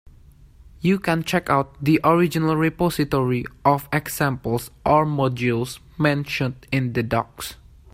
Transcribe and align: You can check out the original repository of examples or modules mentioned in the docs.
You 0.79 0.97
can 0.97 1.23
check 1.23 1.47
out 1.51 1.75
the 1.79 1.99
original 2.03 2.55
repository 2.55 3.45
of 3.63 3.87
examples 3.93 4.71
or 4.83 5.05
modules 5.05 5.77
mentioned 5.99 6.65
in 6.71 6.93
the 6.93 7.03
docs. 7.03 7.53